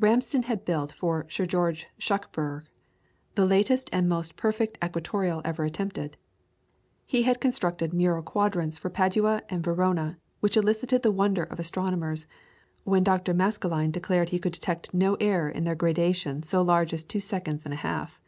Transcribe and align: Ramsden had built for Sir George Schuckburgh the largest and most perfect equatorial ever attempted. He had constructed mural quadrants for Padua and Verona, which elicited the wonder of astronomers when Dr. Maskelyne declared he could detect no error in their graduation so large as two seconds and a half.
Ramsden 0.00 0.42
had 0.42 0.64
built 0.64 0.90
for 0.90 1.24
Sir 1.30 1.46
George 1.46 1.86
Schuckburgh 2.00 2.64
the 3.36 3.46
largest 3.46 3.88
and 3.92 4.08
most 4.08 4.34
perfect 4.34 4.76
equatorial 4.82 5.40
ever 5.44 5.62
attempted. 5.62 6.16
He 7.06 7.22
had 7.22 7.40
constructed 7.40 7.94
mural 7.94 8.24
quadrants 8.24 8.76
for 8.76 8.90
Padua 8.90 9.42
and 9.48 9.62
Verona, 9.62 10.18
which 10.40 10.56
elicited 10.56 11.02
the 11.02 11.12
wonder 11.12 11.44
of 11.44 11.60
astronomers 11.60 12.26
when 12.82 13.04
Dr. 13.04 13.32
Maskelyne 13.32 13.92
declared 13.92 14.30
he 14.30 14.40
could 14.40 14.52
detect 14.54 14.92
no 14.92 15.16
error 15.20 15.48
in 15.48 15.62
their 15.62 15.76
graduation 15.76 16.42
so 16.42 16.60
large 16.60 16.92
as 16.92 17.04
two 17.04 17.20
seconds 17.20 17.64
and 17.64 17.72
a 17.72 17.76
half. 17.76 18.20